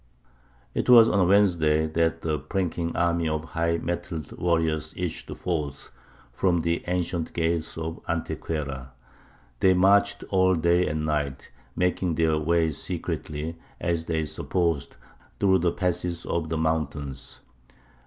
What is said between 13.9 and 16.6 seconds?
they supposed, through the passes of the